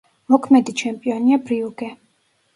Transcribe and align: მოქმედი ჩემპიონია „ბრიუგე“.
მოქმედი 0.35 0.73
ჩემპიონია 0.81 1.39
„ბრიუგე“. 1.51 1.93